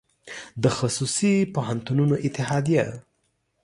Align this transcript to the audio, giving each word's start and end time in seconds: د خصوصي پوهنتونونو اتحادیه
د 0.63 0.63
خصوصي 0.77 1.35
پوهنتونونو 1.55 2.15
اتحادیه 2.27 2.85